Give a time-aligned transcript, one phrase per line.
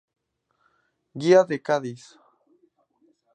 [1.19, 2.03] Guía de Cádiz.